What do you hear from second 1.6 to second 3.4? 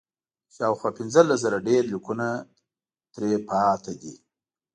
ډبرلیکونه ترې